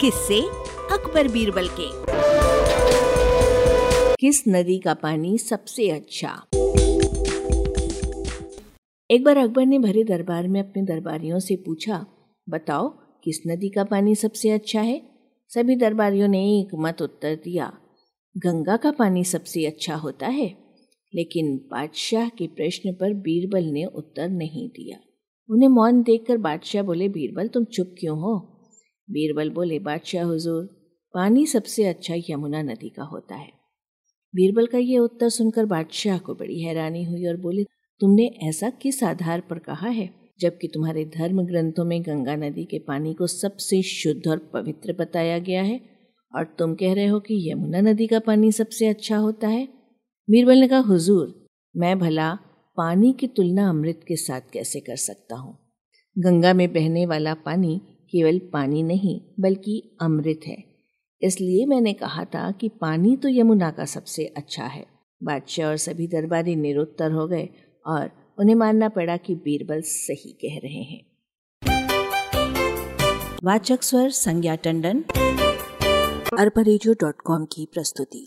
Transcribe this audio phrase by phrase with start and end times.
[0.00, 0.40] किससे
[0.92, 1.88] अकबर बीरबल के।
[4.20, 6.46] किस नदी का पानी सबसे अच्छा?
[9.10, 12.06] एक बार अकबर ने भरे दरबार में अपने दरबारियों से पूछा,
[12.48, 12.88] बताओ,
[13.24, 15.02] किस नदी का पानी सबसे अच्छा है?
[15.48, 17.72] सभी दरबारियों ने एक मत उत्तर दिया,
[18.36, 20.56] गंगा का पानी सबसे अच्छा होता है।
[21.14, 24.98] लेकिन बादशाह के प्रश्न पर बीरबल ने उत्तर नहीं दिया।
[25.50, 28.48] उन्हें मौन देखकर बादशाह बोले, बीरबल, तुम चुप क्यों हो?
[29.12, 30.64] बीरबल बोले, बादशाह हुजूर,
[31.14, 33.52] पानी सबसे अच्छा यमुना नदी का होता है।
[34.34, 37.64] बीरबल का ये उत्तर सुनकर बादशाह को बड़ी हैरानी हुई और बोले,
[38.00, 42.78] तुमने ऐसा किस आधार पर कहा है, जबकि तुम्हारे धर्म ग्रंथों में गंगा नदी के
[42.78, 45.80] पानी को सबसे शुद्ध और पवित्र बताया गया है,
[46.34, 49.68] और तुम कह रहे हो कि यमुना नदी का पानी सबसे अच्छा होता है?
[50.30, 52.34] बीरबल ने कहा, हुजूर, मैं भला
[52.76, 55.58] पानी की तुलना अमृत के साथ कैसे कर सकता हूँ?
[56.18, 57.80] गंगा में बहने वाला पानी
[58.12, 60.64] केवल पानी नहीं, बल्कि अमृत है।
[61.22, 64.86] इसलिए मैंने कहा था कि पानी तो यमुना का सबसे अच्छा है।
[65.22, 67.48] बादशाह और सभी दरबारी निरुत्तर हो गए
[67.86, 71.12] और उन्हें मानना पड़ा कि बीरबल सही कह रहे हैं।
[73.44, 75.04] वाचक स्वर संज्ञा टंडन,
[76.38, 78.26] अरबा की प्रस्तुति।